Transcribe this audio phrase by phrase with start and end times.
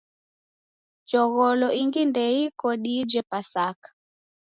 [1.09, 3.89] Jogholo ingi ndeiko diije Pasaka?